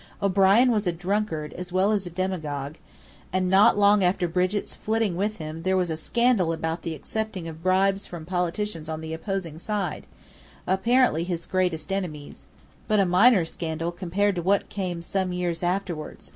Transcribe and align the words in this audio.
O'Brien 0.19 0.71
was 0.71 0.87
a 0.87 0.91
drunkard, 0.91 1.53
as 1.53 1.71
well 1.71 1.91
as 1.91 2.07
a 2.07 2.09
demagogue; 2.09 2.77
and 3.31 3.51
not 3.51 3.77
long 3.77 4.03
after 4.03 4.27
Brigit's 4.27 4.75
flitting 4.75 5.15
with 5.15 5.35
him 5.37 5.61
there 5.61 5.77
was 5.77 5.91
a 5.91 5.95
scandal 5.95 6.51
about 6.51 6.81
the 6.81 6.95
accepting 6.95 7.47
of 7.47 7.61
bribes 7.61 8.07
from 8.07 8.25
politicians 8.25 8.89
on 8.89 9.01
the 9.01 9.13
opposing 9.13 9.59
side, 9.59 10.07
apparently 10.65 11.23
his 11.23 11.45
greatest 11.45 11.91
enemies; 11.91 12.47
but 12.87 12.99
a 12.99 13.05
minor 13.05 13.45
scandal 13.45 13.91
compared 13.91 14.33
to 14.33 14.41
what 14.41 14.69
came 14.69 15.03
some 15.03 15.31
years 15.31 15.61
afterward. 15.61 16.17